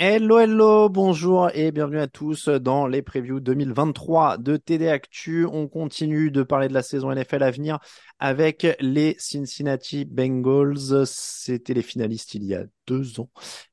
[0.00, 5.44] Hello, hello, bonjour et bienvenue à tous dans les previews 2023 de TD Actu.
[5.44, 7.80] On continue de parler de la saison NFL à venir
[8.20, 11.04] avec les Cincinnati Bengals.
[11.04, 13.28] C'était les finalistes il y a deux ans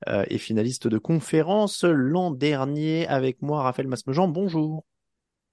[0.07, 3.05] euh, et finalistes de conférence l'an dernier.
[3.05, 4.83] Avec moi, Raphaël Masmejean, bonjour.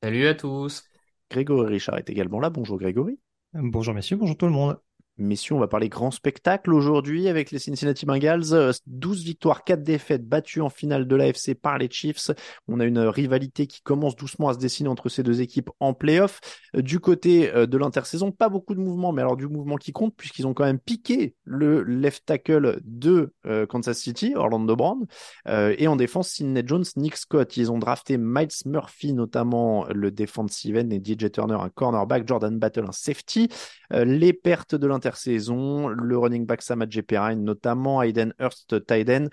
[0.03, 0.85] Salut à tous.
[1.31, 2.49] Grégory Richard est également là.
[2.49, 3.21] Bonjour Grégory.
[3.53, 4.79] Bonjour messieurs, bonjour tout le monde.
[5.19, 8.55] Messieurs, on va parler grand spectacle aujourd'hui avec les Cincinnati Bengals.
[8.55, 12.31] Euh, 12 victoires, 4 défaites battues en finale de l'AFC par les Chiefs.
[12.67, 15.93] On a une rivalité qui commence doucement à se dessiner entre ces deux équipes en
[15.93, 16.41] playoff.
[16.75, 19.93] Euh, Du côté euh, de l'intersaison, pas beaucoup de mouvements, mais alors du mouvement qui
[19.93, 25.07] compte puisqu'ils ont quand même piqué le left tackle de euh, Kansas City, Orlando Brown.
[25.47, 27.57] Euh, et en défense, Sidney Jones, Nick Scott.
[27.59, 32.59] Ils ont drafté Miles Murphy, notamment le defensive end, et DJ Turner, un cornerback, Jordan
[32.59, 33.49] Battle, un safety.
[33.93, 39.29] Euh, les pertes de l'intersaison, le running back Sam Perrine, notamment Aiden Hurst, Tyden,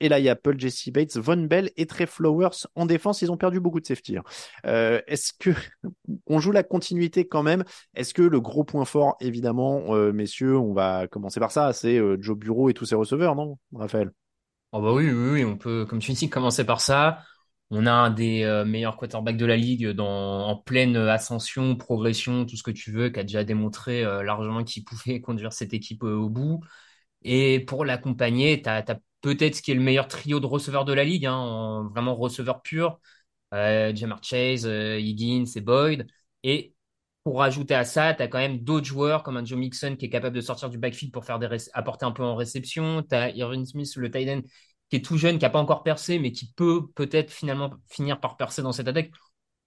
[0.00, 2.66] Eli Apple, Jesse Bates, Von Bell et Trey Flowers.
[2.74, 4.16] En défense, ils ont perdu beaucoup de safety.
[4.16, 4.24] hein.
[4.66, 5.50] Euh, Est-ce que
[6.26, 7.64] on joue la continuité quand même?
[7.94, 11.98] Est-ce que le gros point fort, évidemment, euh, messieurs, on va commencer par ça, c'est
[11.98, 14.10] euh, Joe Bureau et tous ses receveurs, non, Raphaël?
[14.72, 17.22] Oh bah oui, oui, oui, on peut, comme tu dis, commencer par ça.
[17.70, 22.46] On a un des euh, meilleurs quarterbacks de la ligue dans, en pleine ascension, progression,
[22.46, 25.74] tout ce que tu veux, qui a déjà démontré euh, largement qu'il pouvait conduire cette
[25.74, 26.60] équipe euh, au bout.
[27.22, 28.84] Et pour l'accompagner, tu as,
[29.20, 32.14] peut-être ce qui est le meilleur trio de receveurs de la ligue, hein, en vraiment
[32.16, 33.00] receveur pur.
[33.52, 36.06] Jamar Chase, Higgins et Boyd.
[36.44, 36.74] Et
[37.24, 40.06] pour rajouter à ça, tu as quand même d'autres joueurs comme un Joe Mixon qui
[40.06, 43.02] est capable de sortir du backfield pour faire des apporter un peu en réception.
[43.02, 44.40] Tu as Irvin Smith, le tight end,
[44.90, 48.20] qui est tout jeune, qui n'a pas encore percé, mais qui peut peut-être finalement finir
[48.20, 49.10] par percer dans cette attaque.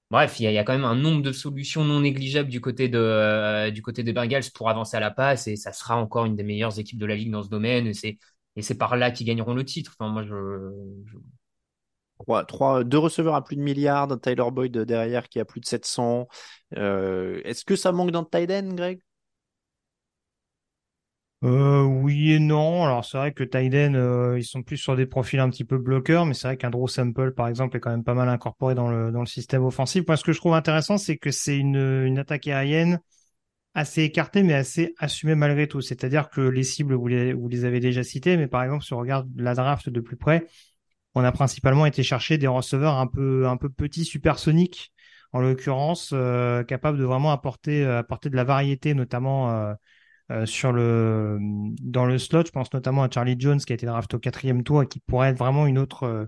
[0.09, 2.97] Bref, il y, a, quand même un nombre de solutions non négligeables du côté de,
[2.97, 6.35] euh, du côté des Bengals pour avancer à la passe et ça sera encore une
[6.35, 9.53] des meilleures équipes de la ligue dans ce domaine et c'est, par là qu'ils gagneront
[9.53, 9.95] le titre.
[12.19, 15.61] Trois, trois, deux receveurs à plus de milliards, un Tyler Boyd derrière qui a plus
[15.61, 16.27] de 700.
[16.77, 19.01] Euh, Est-ce que ça manque d'un tight end, Greg?
[21.43, 22.85] Euh, oui et non.
[22.85, 25.77] Alors c'est vrai que Tyden, euh, ils sont plus sur des profils un petit peu
[25.79, 28.75] bloqueurs, mais c'est vrai qu'un Draw Sample, par exemple, est quand même pas mal incorporé
[28.75, 30.03] dans le, dans le système offensif.
[30.07, 32.99] Moi, ce que je trouve intéressant, c'est que c'est une, une attaque aérienne
[33.73, 35.81] assez écartée, mais assez assumée malgré tout.
[35.81, 39.27] C'est-à-dire que les cibles, vous les, avez déjà citées, mais par exemple, si on regarde
[39.35, 40.45] la draft de plus près,
[41.15, 44.93] on a principalement été chercher des receveurs un peu, un peu petits, supersoniques,
[45.33, 49.73] en l'occurrence, euh, capables de vraiment apporter, euh, apporter de la variété, notamment
[50.31, 51.37] euh, sur le,
[51.81, 52.45] dans le slot.
[52.45, 54.99] Je pense notamment à Charlie Jones qui a été drafté au quatrième tour et qui
[54.99, 56.25] pourrait être vraiment une autre, euh,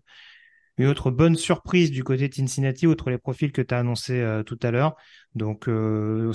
[0.78, 4.19] une autre bonne surprise du côté de Cincinnati, outre les profils que tu as annoncés
[4.19, 4.96] euh, tout à l'heure.
[5.36, 5.66] Donc,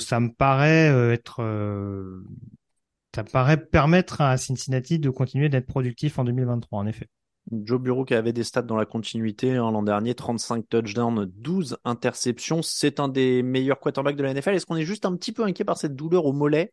[0.00, 1.42] ça me paraît être,
[3.14, 7.08] ça paraît permettre à Cincinnati de continuer d'être productif en 2023, en effet.
[7.50, 11.78] Joe Bureau qui avait des stats dans la continuité hein, l'an dernier, 35 touchdowns, 12
[11.84, 12.62] interceptions.
[12.62, 14.54] C'est un des meilleurs quarterbacks de la NFL.
[14.54, 16.72] Est-ce qu'on est juste un petit peu inquiet par cette douleur au mollet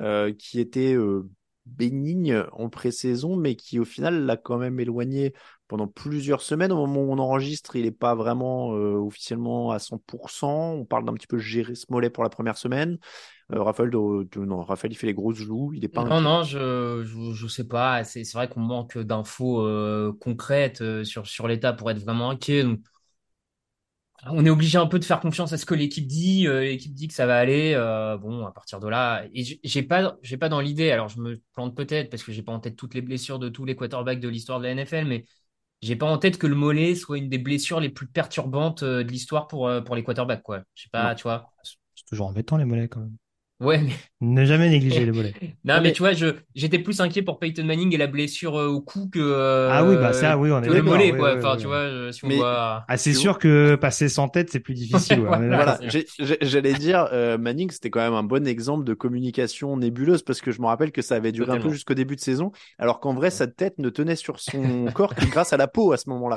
[0.00, 1.28] euh, qui était euh,
[1.64, 5.32] bénigne en pré-saison, mais qui au final l'a quand même éloigné
[5.68, 6.72] pendant plusieurs semaines?
[6.72, 10.46] Au moment où on enregistre, il n'est pas vraiment euh, officiellement à 100%.
[10.46, 12.98] On parle d'un petit peu gérer ce mollet pour la première semaine.
[13.52, 15.72] Euh, Raphaël, de- de- non, Raphaël, il fait les grosses joues.
[15.72, 18.02] Il est pas Non, non, je, je, je sais pas.
[18.02, 22.64] C'est, vrai qu'on manque d'infos euh, concrètes euh, sur, sur l'état pour être vraiment inquiet.
[22.64, 22.80] Donc,
[24.28, 26.46] on est obligé un peu de faire confiance à ce que l'équipe dit.
[26.48, 27.72] Euh, l'équipe dit que ça va aller.
[27.74, 30.90] euh, bon, à partir de là, et j'ai pas, j'ai pas dans l'idée.
[30.90, 33.48] Alors, je me plante peut-être parce que j'ai pas en tête toutes les blessures de
[33.48, 35.24] tous les quarterbacks de l'histoire de la NFL, mais
[35.82, 39.00] j'ai pas en tête que le mollet soit une des blessures les plus perturbantes de
[39.02, 40.62] l'histoire pour, pour les quarterbacks, quoi.
[40.74, 41.14] Je sais pas, Non.
[41.14, 41.52] tu vois.
[41.94, 43.16] C'est toujours embêtant les mollets quand même.
[43.58, 45.32] Ouais, mais Ne jamais négliger les mollets.
[45.64, 48.54] non, mais mais- tu vois, je j'étais plus inquiet pour Peyton Manning et la blessure
[48.58, 51.12] euh, au cou que euh, Ah oui, bah ça, oui, on est le d'accord, mollet,
[51.12, 51.32] oui, quoi.
[51.32, 51.68] oui, Enfin, oui, tu oui.
[51.68, 52.84] vois, euh, si on Mais- voit.
[52.86, 55.20] Ah, c'est sûr que passer sans tête, c'est plus difficile.
[55.20, 55.78] ouais, Voilà.
[56.42, 60.50] j'allais dire, euh, Manning, c'était quand même un bon exemple de communication nébuleuse parce que
[60.50, 63.14] je me rappelle que ça avait duré un peu jusqu'au début de saison, alors qu'en
[63.14, 66.10] vrai, sa tête ne tenait sur son corps que grâce à la peau à ce
[66.10, 66.36] moment-là.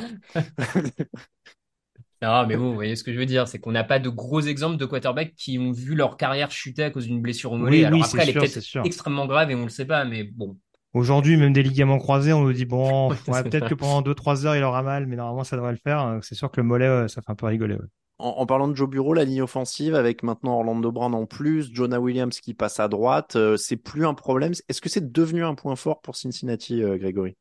[2.21, 4.09] Non, mais bon, vous voyez ce que je veux dire, c'est qu'on n'a pas de
[4.09, 7.57] gros exemples de quarterbacks qui ont vu leur carrière chuter à cause d'une blessure au
[7.57, 7.77] mollet.
[7.79, 10.03] Oui, Alors oui, après, c'est elle est peut-être extrêmement grave et on le sait pas,
[10.03, 10.57] mais bon.
[10.93, 14.55] Aujourd'hui, même des ligaments croisés, on nous dit bon, Ouais, peut-être que pendant 2-3 heures,
[14.55, 16.05] il aura mal, mais normalement, ça devrait le faire.
[16.05, 17.75] Euh, C'est sûr que le mollet, ouais, ça fait un peu rigoler.
[17.75, 17.87] ouais.
[18.17, 21.73] En, en parlant de Joe Bureau, la ligne offensive avec maintenant Orlando Brown en plus,
[21.73, 24.51] Jonah Williams qui passe à droite, euh, c'est plus un problème.
[24.67, 27.37] Est-ce que c'est devenu un point fort pour Cincinnati, euh, Grégory?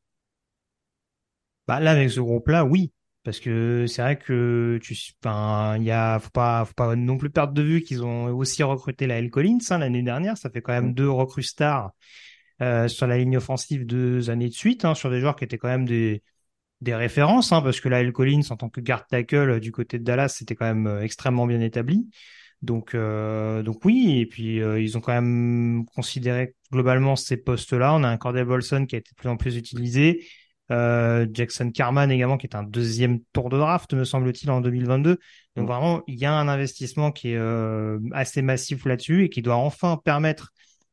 [1.67, 2.91] Bah là, avec ce groupe-là, oui.
[3.23, 7.17] Parce que c'est vrai que tu, enfin, il y a, faut pas, faut pas non
[7.17, 9.29] plus perdre de vue qu'ils ont aussi recruté la L.
[9.29, 10.37] Collins hein, l'année dernière.
[10.37, 10.93] Ça fait quand même Mm.
[10.93, 11.91] deux recrues stars
[12.61, 15.57] euh, sur la ligne offensive deux années de suite, hein, sur des joueurs qui étaient
[15.57, 16.23] quand même des
[16.81, 18.13] des références, hein, parce que la L.
[18.13, 21.01] Collins en tant que guard tackle euh, du côté de Dallas, c'était quand même euh,
[21.03, 22.09] extrêmement bien établi.
[22.61, 27.95] Donc, euh, donc oui, et puis euh, ils ont quand même considéré globalement ces postes-là.
[27.95, 30.25] On a un Cordell Bolson qui a été de plus en plus utilisé.
[30.71, 35.17] Euh, Jackson Carman également, qui est un deuxième tour de draft, me semble-t-il, en 2022.
[35.55, 35.67] Donc Mm.
[35.67, 39.55] vraiment, il y a un investissement qui est euh, assez massif là-dessus et qui doit
[39.55, 40.51] enfin permettre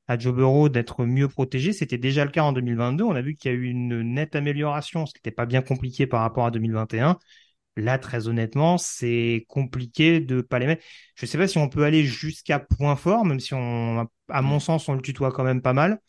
[0.09, 1.73] à Joe Burrow d'être mieux protégé.
[1.73, 3.05] C'était déjà le cas en 2022.
[3.05, 5.63] On a vu qu'il y a eu une nette amélioration, ce qui n'était pas bien
[5.63, 7.19] compliqué par rapport à 2021.
[7.77, 10.85] Là, très honnêtement, c'est compliqué de pas les mettre.
[11.15, 14.61] Je sais pas si on peut aller jusqu'à point fort, même si on, à mon
[14.61, 16.01] sens, on le tutoie quand même pas mal.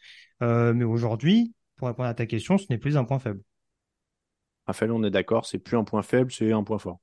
[0.44, 3.42] Euh, mais aujourd'hui, pour répondre à ta question, ce n'est plus un point faible.
[4.68, 7.00] Raphaël, on est d'accord, c'est plus un point faible, c'est un point fort.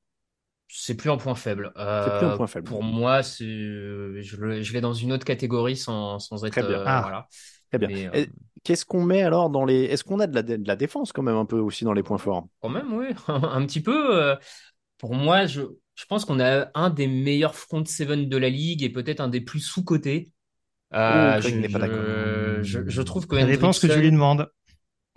[0.69, 1.73] C'est plus un point faible.
[1.77, 1.83] C'est
[2.19, 2.67] plus un Euh, point faible.
[2.69, 6.53] Pour moi, c'est, je, le- je vais dans une autre catégorie sans, sans être.
[6.53, 6.79] Très bien.
[6.81, 7.01] euh, Ah.
[7.03, 7.29] voilà.
[7.71, 7.89] Très bien.
[7.89, 8.27] Mais, euh,
[8.65, 9.85] Qu'est-ce qu'on met alors dans les.
[9.85, 12.03] Est-ce qu'on a de la, de la défense quand même un peu aussi dans les
[12.03, 12.47] points forts?
[12.61, 14.17] Quand même, oui, un petit peu.
[14.23, 14.37] euh,
[14.99, 15.63] Pour moi, je,
[15.95, 19.29] je pense qu'on a un des meilleurs front seven de la ligue et peut-être un
[19.29, 20.33] des plus sous-cotés.
[20.95, 21.99] Euh, Oh, je, n'est pas d'accord.
[21.99, 24.49] je, je, je trouve que Ça dépend ce que tu lui demandes.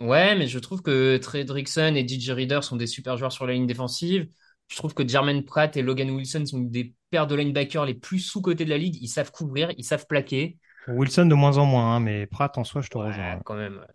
[0.00, 3.54] Ouais, mais je trouve que Trey et DJ Reader sont des super joueurs sur la
[3.54, 4.28] ligne défensive.
[4.68, 8.20] Je trouve que Jermaine Pratt et Logan Wilson sont des paires de linebackers les plus
[8.20, 8.96] sous-cotés de la ligue.
[9.00, 10.58] Ils savent couvrir, ils savent plaquer.
[10.88, 13.40] Wilson de moins en moins, hein, mais Pratt en soi, je te Ouais, rejoins.
[13.44, 13.86] quand même.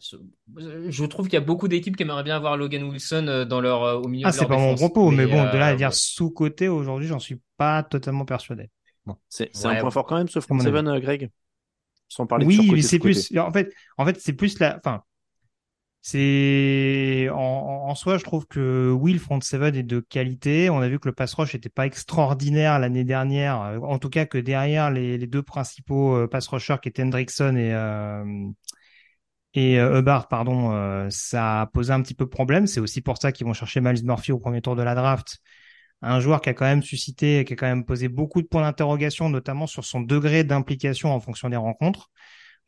[0.48, 3.60] Je trouve qu'il y a beaucoup d'équipes qui aimeraient bien avoir Logan Wilson euh, dans
[3.60, 5.68] leur, euh, au milieu Ah, de c'est leur pas mon propos, mais, bon, de là
[5.68, 5.94] à euh, dire ouais.
[5.94, 8.70] sous-côté aujourd'hui, j'en suis pas totalement persuadé.
[9.30, 9.92] C'est c'est Ouais, un point ouais.
[9.92, 11.30] fort quand même ce front seven, euh, Greg
[12.10, 13.28] Sans parler de Oui, surcoté, mais c'est sous-coté.
[13.30, 15.04] plus, en fait, en fait, c'est plus la, enfin,
[16.06, 20.70] c'est, en, soi, je trouve que oui, le front seven est de qualité.
[20.70, 23.62] On a vu que le pass rush était pas extraordinaire l'année dernière.
[23.62, 27.56] euh, En tout cas, que derrière les, deux principaux euh, pass rushers qui étaient Hendrickson
[27.56, 28.26] et, euh,
[29.58, 32.68] euh, Hubbard, pardon, ça a posé un petit peu de problème.
[32.68, 35.40] C'est aussi pour ça qu'ils vont chercher Miles Murphy au premier tour de la draft.
[36.02, 38.64] Un joueur qui a quand même suscité, qui a quand même posé beaucoup de points
[38.64, 42.12] d'interrogation, notamment sur son degré d'implication en fonction des rencontres.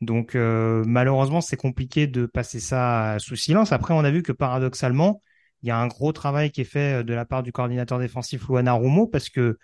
[0.00, 3.72] Donc euh, malheureusement, c'est compliqué de passer ça sous silence.
[3.72, 5.22] Après, on a vu que paradoxalement,
[5.62, 7.98] il y a un gros travail qui est fait euh, de la part du coordinateur
[7.98, 9.58] défensif Luana Rumo parce que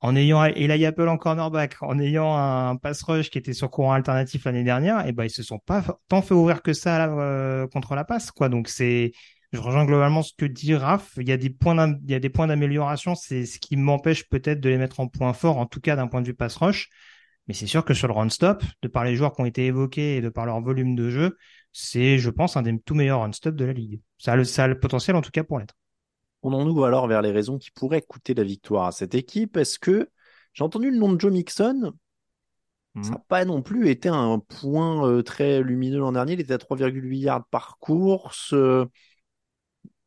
[0.00, 3.92] en ayant Eli Apple en cornerback, en ayant un pass rush qui était sur courant
[3.92, 7.66] alternatif l'année dernière, et ben ils se sont pas tant fait ouvrir que ça euh,
[7.68, 8.48] contre la passe quoi.
[8.48, 9.12] Donc c'est
[9.52, 11.12] je rejoins globalement ce que dit Raph.
[11.16, 13.14] Il y a des points il y a des points d'amélioration.
[13.14, 16.06] C'est ce qui m'empêche peut-être de les mettre en point fort, en tout cas d'un
[16.06, 16.90] point de vue pass rush.
[17.48, 19.66] Mais c'est sûr que sur le run stop, de par les joueurs qui ont été
[19.66, 21.36] évoqués et de par leur volume de jeu,
[21.72, 24.00] c'est, je pense, un des tout meilleurs run stop de la ligue.
[24.18, 25.74] Ça a le, ça a le potentiel, en tout cas, pour l'être.
[26.42, 29.56] Tournons-nous alors vers les raisons qui pourraient coûter la victoire à cette équipe.
[29.56, 30.10] Est-ce que
[30.52, 31.94] j'ai entendu le nom de Joe Mixon
[33.02, 36.34] Ça n'a pas non plus été un point euh, très lumineux l'an dernier.
[36.34, 38.52] Il était à 3,8 yards par course.
[38.52, 38.84] Euh,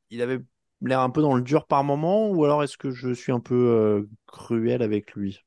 [0.10, 0.40] il avait
[0.82, 2.30] l'air un peu dans le dur par moment.
[2.30, 5.40] Ou alors est-ce que je suis un peu euh, cruel avec lui?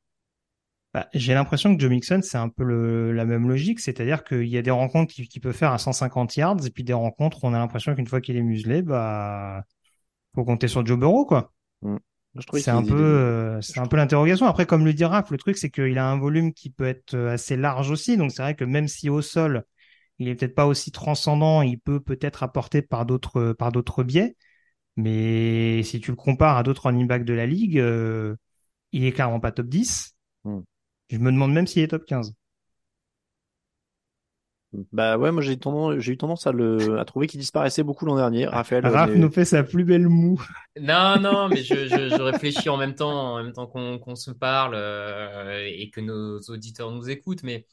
[0.94, 4.46] Bah, j'ai l'impression que Joe Mixon, c'est un peu le, la même logique, c'est-à-dire qu'il
[4.46, 7.48] y a des rencontres qu'il peut faire à 150 yards, et puis des rencontres où
[7.48, 9.64] on a l'impression qu'une fois qu'il est muselé, bah,
[10.34, 11.52] faut compter sur Joe Burrow, quoi.
[12.46, 14.46] Trouvais C'est un peu, euh, c'est un peu l'interrogation.
[14.46, 17.14] Après, comme le dit Raph, le truc, c'est qu'il a un volume qui peut être
[17.14, 18.16] euh, assez large aussi.
[18.16, 19.64] Donc, c'est vrai que même si au sol,
[20.18, 24.36] il est peut-être pas aussi transcendant, il peut peut-être apporter par d'autres, par d'autres biais.
[24.96, 28.36] Mais si tu le compares à d'autres running backs de la ligue, euh,
[28.92, 30.14] il est clairement pas top 10.
[30.44, 30.60] Hmm.
[31.08, 32.34] Je me demande même s'il est top 15.
[34.92, 38.06] Bah ouais, moi j'ai tendance, j'ai eu tendance à le, à trouver qu'il disparaissait beaucoup
[38.06, 38.46] l'an dernier.
[38.46, 40.40] Raphaël, Raph nous fait sa plus belle moue.
[40.76, 44.16] Non, non, mais je, je, je réfléchis en même temps, en même temps qu'on qu'on
[44.16, 47.44] se parle euh, et que nos auditeurs nous écoutent.
[47.44, 47.64] Mais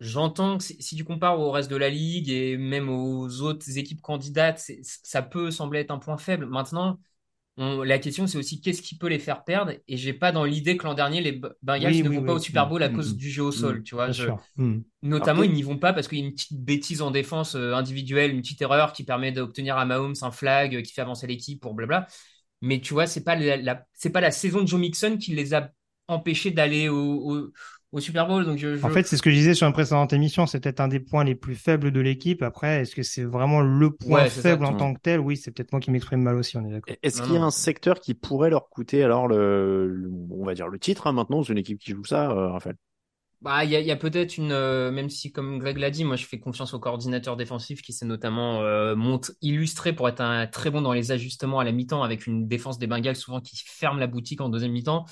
[0.00, 3.78] j'entends que si, si tu compares au reste de la ligue et même aux autres
[3.78, 6.46] équipes candidates, ça peut sembler être un point faible.
[6.46, 7.00] Maintenant,
[7.56, 9.72] on- la question c'est aussi qu'est-ce qui peut les faire perdre?
[9.88, 12.24] Et j'ai pas dans l'idée que l'an dernier les Bengals Oui, ne oui, vont oui.
[12.24, 13.82] pas au Super Bowl à Mm, cause mm, du jeu au sol.
[13.82, 14.30] Tu vois, je-.
[15.02, 17.74] Notamment, ils n'y vont pas parce qu'il y a une petite bêtise en défense euh,
[17.74, 21.26] individuelle, une petite erreur qui permet d'obtenir à Mahomes un flag euh, qui fait avancer
[21.26, 22.06] l'équipe pour blabla.
[22.62, 25.34] Mais tu vois, c'est pas la, la- c'est pas la saison de Joe Mixon qui
[25.34, 25.70] les a
[26.08, 26.96] empêchés d'aller au,
[27.32, 27.52] au,
[27.92, 28.44] au Super Bowl.
[28.44, 30.58] Donc je, je- En fait, c'est ce que je disais sur une précédente émission, c'est
[30.60, 32.42] peut-être un des points les plus faibles de l'équipe.
[32.42, 34.56] Après, est-ce que c'est vraiment le point Ouais, c'est ça.
[34.56, 35.20] faible en tant que tel?
[35.20, 36.96] Oui, c'est peut-être moi qui m'exprime mal aussi, on est d'accord.
[37.02, 40.54] Est-ce qu'il y a un secteur qui pourrait leur coûter alors le, le- on va
[40.54, 42.76] dire le titre hein, maintenant, c'est une équipe qui joue ça, euh, Raphaël?
[43.40, 45.90] bah, il y a, il y a peut-être une, euh, même si comme Greg l'a
[45.90, 50.08] dit, moi je fais confiance au coordinateur défensif qui s'est notamment euh, montre illustré pour
[50.08, 53.16] être un très bon dans les ajustements à la mi-temps avec une défense des Bengals
[53.16, 55.06] souvent qui ferme la boutique en deuxième mi-temps.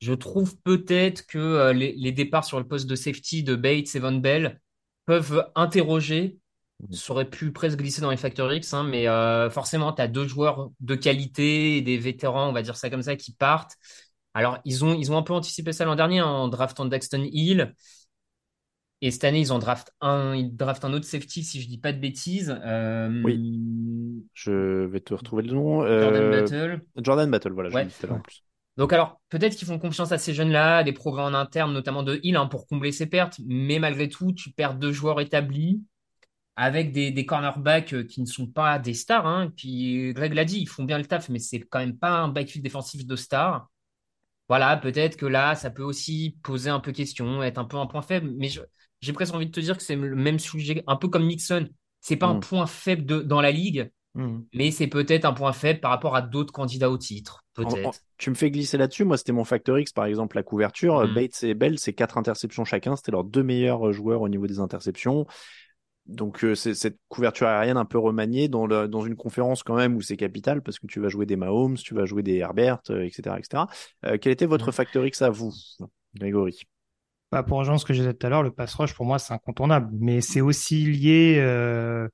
[0.00, 3.94] Je trouve peut-être que euh, les, les départs sur le poste de safety de Bates
[3.94, 4.60] et Von Bell
[5.06, 6.38] peuvent interroger.
[6.90, 10.08] Ça aurait pu presque glisser dans les Factor X, hein, mais euh, forcément, tu as
[10.08, 13.76] deux joueurs de qualité des vétérans, on va dire ça comme ça, qui partent.
[14.34, 17.72] Alors, ils ont, ils ont un peu anticipé ça l'an dernier en draftant Daxton Hill.
[19.02, 21.78] Et cette année, ils en draftent un, ils draftent un autre safety, si je dis
[21.78, 22.54] pas de bêtises.
[22.64, 23.22] Euh,
[24.34, 25.86] Je vais te retrouver le nom.
[25.86, 26.80] Jordan Battle.
[26.96, 27.86] Jordan Battle, voilà, Ouais.
[27.86, 28.42] tout à en plus.
[28.76, 32.20] Donc alors, peut-être qu'ils font confiance à ces jeunes-là, des progrès en interne, notamment de
[32.22, 33.40] Hill, hein, pour combler ses pertes.
[33.46, 35.82] Mais malgré tout, tu perds deux joueurs établis
[36.56, 39.26] avec des, des cornerbacks euh, qui ne sont pas des stars.
[39.26, 39.52] Hein.
[39.56, 42.28] Puis Greg l'a dit, ils font bien le taf, mais c'est quand même pas un
[42.28, 43.68] backfield défensif de stars.
[44.48, 47.86] Voilà, peut-être que là, ça peut aussi poser un peu question, être un peu un
[47.86, 48.30] point faible.
[48.36, 48.48] Mais
[49.00, 51.68] j'ai presque envie de te dire que c'est le même sujet, un peu comme Nixon.
[52.00, 52.40] C'est pas un Mm.
[52.40, 54.40] point faible de- dans la ligue, Hmm.
[54.54, 57.44] mais c'est peut-être un point faible par rapport à d'autres candidats au titre.
[57.54, 58.00] Peut-être.
[58.18, 59.04] tu me fais glisser là-dessus.
[59.04, 61.00] Moi, c'était mon facteur X, par exemple, la couverture.
[61.00, 61.14] Mhm.
[61.14, 62.96] Bates et Bell, c'est quatre interceptions chacun.
[62.96, 65.26] C'était leurs deux meilleurs euh, joueurs au niveau des interceptions.
[66.06, 69.74] Donc, euh, c'est cette couverture aérienne un peu remaniée dans, le- dans une conférence quand
[69.76, 72.36] même où c'est capital parce que tu vas jouer des Mahomes, tu vas jouer des
[72.36, 73.66] Herbert, euh, etc., etc.
[74.04, 74.72] Euh, quel était votre Mhm.
[74.72, 75.52] facteur X à vous,
[76.14, 76.60] Grégory?
[77.32, 79.18] Bah, pour rejoindre ce que je disais tout à l'heure, le pass rush, pour moi,
[79.18, 79.88] c'est incontournable.
[79.98, 82.08] Mais c'est aussi lié, euh,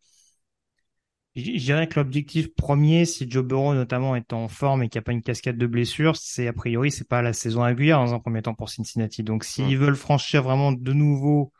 [1.35, 5.03] je dirais que l'objectif premier, si Joe Burrow notamment est en forme et qu'il n'y
[5.03, 8.15] a pas une cascade de blessures, c'est a priori, c'est pas la saison régulière dans
[8.15, 9.23] un premier temps pour Cincinnati.
[9.23, 11.53] Donc, s'ils veulent franchir vraiment de nouveau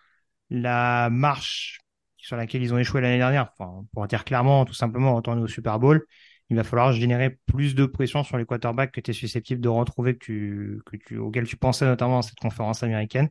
[0.51, 1.81] la marche
[2.19, 5.49] sur laquelle ils ont échoué l'année dernière, enfin, pour dire clairement, tout simplement, retourner au
[5.49, 6.05] Super Bowl,
[6.51, 9.71] il va falloir générer plus de pression sur les quarterbacks que tu es susceptible de
[9.71, 13.31] retrouver, que tu, que tu, auxquels tu pensais notamment dans cette conférence américaine.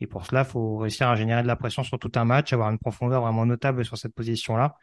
[0.00, 2.52] Et pour cela, il faut réussir à générer de la pression sur tout un match,
[2.52, 4.74] avoir une profondeur vraiment notable sur cette position-là.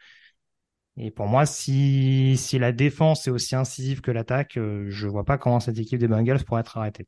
[0.96, 5.24] Et pour moi, si, si la défense est aussi incisive que l'attaque, euh, je vois
[5.24, 7.06] pas comment cette équipe des Bengals pourrait être arrêtée.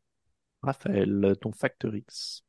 [0.62, 2.44] Raphaël, ton facteur X.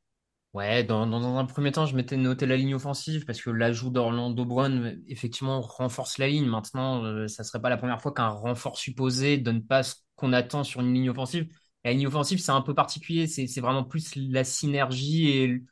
[0.53, 3.51] Ouais, dans, dans, dans un premier temps, je m'étais noté la ligne offensive parce que
[3.51, 6.48] l'ajout d'Orlando Brown, effectivement, renforce la ligne.
[6.48, 10.34] Maintenant, euh, ça serait pas la première fois qu'un renfort supposé donne pas ce qu'on
[10.34, 11.48] attend sur une ligne offensive.
[11.84, 13.27] La ligne offensive, c'est un peu particulier.
[13.27, 15.63] C'est, c'est vraiment plus la synergie et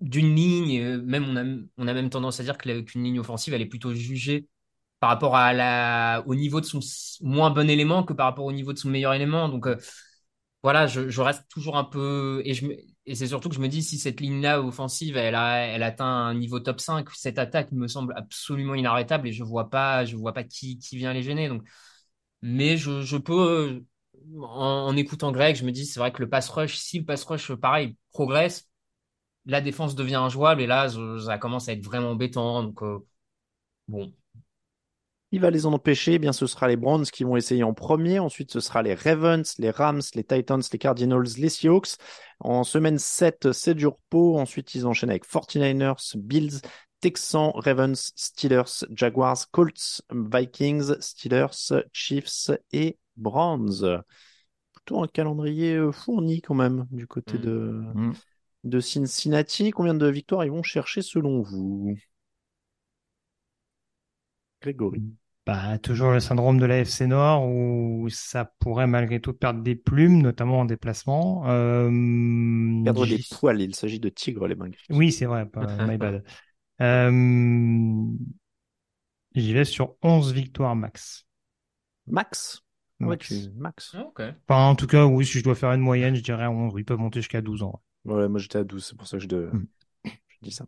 [0.00, 0.80] d'une ligne.
[0.82, 1.44] euh, Même on a,
[1.78, 4.48] on a même tendance à dire qu'une ligne offensive, elle est plutôt jugée
[5.00, 6.80] par rapport à la, au niveau de son
[7.22, 9.48] moins bon élément que par rapport au niveau de son meilleur élément.
[9.48, 9.76] Donc, euh,
[10.62, 12.42] voilà, je, reste toujours un peu.
[12.44, 12.52] Et,
[13.06, 16.34] et c'est surtout que je me dis, si cette ligne-là offensive, elle, elle atteint un
[16.34, 20.32] niveau top 5, cette attaque me semble absolument inarrêtable et je vois pas, je vois
[20.32, 21.48] pas qui, qui vient les gêner.
[21.48, 21.62] Donc,
[22.42, 23.84] mais je, je peux,
[24.42, 27.24] en, écoutant Greg, je me dis, c'est vrai que le pass rush, si le pass
[27.24, 28.68] rush, pareil, progresse,
[29.46, 30.88] la défense devient injouable et là,
[31.24, 32.62] ça commence à être vraiment embêtant.
[32.62, 32.98] Donc, euh,
[33.88, 34.12] bon.
[35.30, 37.74] Qui va les en empêcher Eh bien, ce sera les Browns qui vont essayer en
[37.74, 38.18] premier.
[38.18, 41.96] Ensuite, ce sera les Ravens, les Rams, les Titans, les Cardinals, les Seahawks.
[42.40, 44.38] En semaine 7, c'est du repos.
[44.38, 46.60] Ensuite, ils enchaînent avec 49ers, Bills,
[47.00, 54.02] Texans, Ravens, Steelers, Jaguars, Colts, Vikings, Steelers, Chiefs et Browns.
[54.72, 57.42] Plutôt un calendrier euh, fourni quand même du côté Mm.
[57.42, 58.12] de, Mm.
[58.64, 59.72] de Cincinnati.
[59.72, 61.94] Combien de victoires ils vont chercher selon vous?
[64.60, 65.02] Grégory.
[65.46, 69.74] Bah, toujours le syndrome de la FC Nord où ça pourrait malgré tout perdre des
[69.74, 71.48] plumes, notamment en déplacement.
[71.48, 71.88] Euh,
[72.84, 74.76] Perdre des poils, il s'agit de tigres, les Bengals.
[74.90, 76.22] Oui, c'est vrai, pas, my bad.
[76.82, 77.10] Euh,
[79.34, 81.26] J'y vais sur 11 victoires max.
[82.06, 82.62] Max?
[83.00, 83.28] Ouais, Max.
[83.28, 83.34] tu...
[83.56, 83.96] Max?
[83.96, 86.74] Enfin, en tout cas, oui, si je dois faire une moyenne, je dirais 11.
[86.76, 87.80] Ils peuvent monter jusqu'à 12 ans.
[88.04, 89.50] Ouais, moi j'étais à 12, c'est pour ça que je, de...
[89.52, 89.66] Mm.
[90.04, 90.10] je
[90.42, 90.66] dis ça.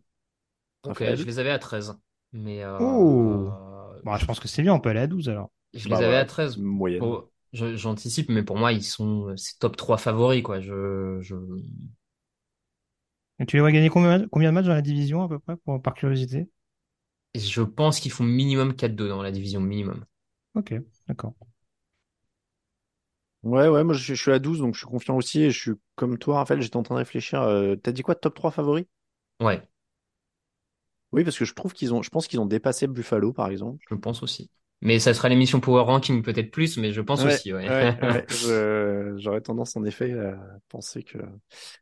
[0.83, 1.97] Ok, je les avais à 13.
[2.33, 3.51] Mais euh, Oh.
[4.01, 5.51] Euh, Bah, je pense que c'est bien, on peut aller à 12 alors.
[5.73, 6.57] je Bah les avais voilà, à 13.
[6.57, 7.15] Moyenne.
[7.15, 10.61] Oh, je- j'anticipe, mais pour moi, ils sont c'est top 3 favoris, quoi.
[10.61, 11.35] Je, je...
[13.39, 15.57] Et tu les vois gagner combien, combien de matchs dans la division à peu près,
[15.57, 16.47] pour, par curiosité?
[17.35, 20.05] je pense qu'ils font minimum 4-2 dans la division minimum.
[20.53, 20.73] Ok,
[21.07, 21.35] d'accord.
[23.43, 25.41] Ouais, ouais, moi je, je suis à 12, donc je suis confiant aussi.
[25.41, 27.41] Et je suis comme toi, Raphaël, j'étais en train de réfléchir.
[27.41, 28.85] euh, T'as dit quoi, top 3 favoris?
[29.39, 29.61] Ouais,
[31.13, 33.83] Oui, parce que je trouve qu'ils ont, je pense qu'ils ont dépassé Buffalo, par exemple.
[33.89, 34.49] je pense aussi.
[34.83, 37.69] Mais ça sera l'émission Power Ranking peut-être plus, mais je pense Ouais, aussi, ouais.
[37.69, 38.25] ouais, ouais,
[39.19, 40.39] j'aurais tendance en effet à
[40.69, 41.19] penser que.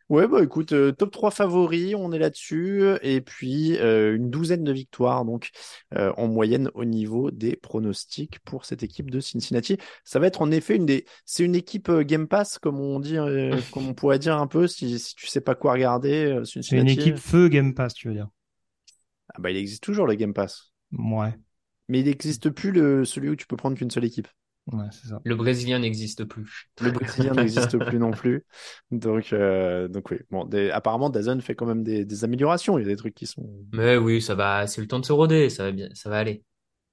[0.10, 2.84] Ouais, bah écoute, euh, top 3 favoris, on est là-dessus.
[3.02, 5.52] Et puis euh, une douzaine de victoires, donc
[5.96, 9.78] euh, en moyenne au niveau des pronostics pour cette équipe de Cincinnati.
[10.04, 11.06] Ça va être en effet une des.
[11.24, 14.48] C'est une équipe euh, Game Pass, comme on dit, euh, comme on pourrait dire un
[14.48, 16.26] peu, si, si tu sais pas quoi regarder.
[16.26, 18.28] euh, C'est une équipe feu Game Pass, tu veux dire.
[19.40, 20.72] Ah bah il existe toujours le Game Pass.
[20.92, 21.40] Ouais,
[21.90, 24.30] Mais il n'existe plus le, celui où tu peux prendre qu'une seule équipe.
[24.68, 25.24] ouais, c'est ça.
[25.24, 26.70] Le Brésilien n'existe plus.
[26.80, 28.46] Le Brésilien n'existe plus non plus.
[28.92, 30.20] Donc, euh, donc oui.
[30.32, 32.78] Bon, des- apparemment, Dazn fait quand même des, des améliorations.
[32.78, 33.66] Il y a des trucs qui sont.
[33.72, 36.18] Mais oui, ça va, c'est le temps de se roder, ça va bien, ça va
[36.20, 36.44] aller.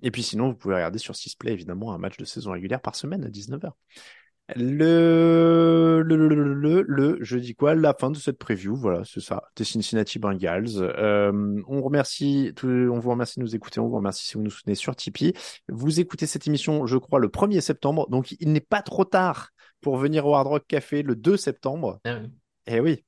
[0.02, 2.94] Et puis sinon, vous pouvez regarder sur Sisplay, évidemment, un match de saison régulière par
[2.96, 3.76] semaine à 19h.
[4.54, 7.74] Le, le, le, le, le, je dis quoi?
[7.74, 9.42] La fin de cette preview, voilà, c'est ça.
[9.56, 10.68] Des Cincinnati Bengals.
[10.76, 13.80] Euh, on remercie, tout- on vous remercie de nous écouter.
[13.80, 15.32] On vous remercie si vous nous soutenez sur Tipeee.
[15.68, 18.08] Vous écoutez cette émission, je crois, le 1er septembre.
[18.08, 19.50] Donc, il n'est pas trop tard
[19.80, 21.98] pour venir au Hard Rock Café le 2 septembre.
[22.04, 22.30] Ah oui.
[22.68, 23.04] Eh oui.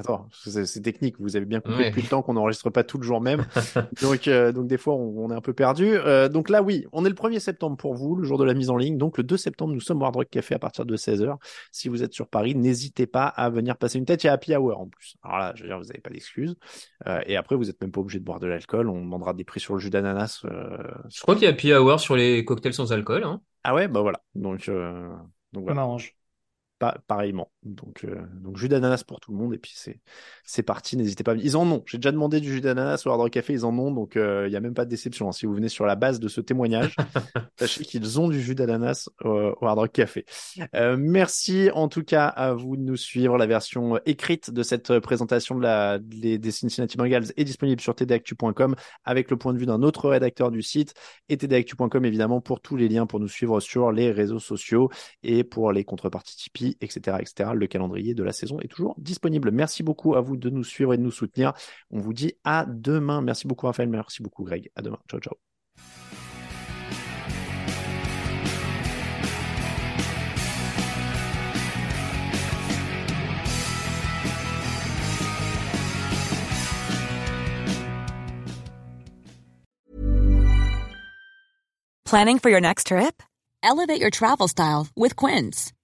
[0.00, 1.16] Attends, c'est c'est technique.
[1.20, 3.46] Vous avez bien compris depuis le temps qu'on n'enregistre pas tout le jour même.
[4.02, 5.86] Donc, euh, donc des fois, on, on est un peu perdu.
[5.94, 8.54] Euh, donc là, oui, on est le 1er septembre pour vous, le jour de la
[8.54, 8.98] mise en ligne.
[8.98, 11.36] Donc le 2 septembre, nous sommes au Hard Rock Café à partir de 16h.
[11.72, 14.24] Si vous êtes sur Paris, n'hésitez pas à venir passer une tête.
[14.24, 15.16] Il y a Happy Hour en plus.
[15.22, 16.56] Alors là, je veux dire, vous n'avez pas d'excuses.
[17.06, 18.88] Euh, et après, vous n'êtes même pas obligé de boire de l'alcool.
[18.88, 20.40] On demandera des prix sur le jus d'ananas.
[20.44, 20.76] euh,
[21.08, 23.40] Je crois qu'il y a Happy Hour sur les cocktails sans alcool, hein.
[23.64, 24.22] Ah ouais, bah voilà.
[24.34, 25.08] Donc, euh,
[25.52, 25.74] donc Ça voilà.
[25.74, 26.16] m'arrange.
[26.80, 27.50] Pas pareillement.
[27.62, 29.76] Donc, euh, donc jus d'ananas pour tout le monde et puis
[30.44, 30.96] c'est parti.
[30.96, 31.34] N'hésitez pas.
[31.34, 31.82] Ils en ont.
[31.86, 33.52] J'ai déjà demandé du jus d'ananas au Hard Rock Café.
[33.52, 33.92] Ils en ont.
[33.92, 35.28] Donc euh, il y a même pas de déception.
[35.28, 35.32] hein.
[35.32, 36.96] Si vous venez sur la base de ce témoignage,
[37.58, 40.24] sachez qu'ils ont du jus d'ananas euh, au Hard Rock Café.
[40.74, 43.36] Euh, merci en tout cas à vous de nous suivre.
[43.36, 47.94] La version écrite de cette présentation de la des, des Cincinnati Bengals est disponible sur
[47.94, 50.94] tdactu.com avec le point de vue d'un autre rédacteur du site
[51.28, 54.88] et tdactu.com évidemment pour tous les liens pour nous suivre sur les réseaux sociaux
[55.22, 57.50] et pour les contreparties Tipeee, etc., etc.
[57.54, 59.50] Le calendrier de la saison est toujours disponible.
[59.50, 61.52] Merci beaucoup à vous de nous suivre et de nous soutenir.
[61.90, 63.20] On vous dit à demain.
[63.20, 64.70] Merci beaucoup Raphaël, merci beaucoup Greg.
[64.76, 64.98] À demain.
[65.08, 65.34] Ciao, ciao.
[82.10, 83.22] Planning for your next trip?
[83.62, 85.72] Elevate your travel style with Quince.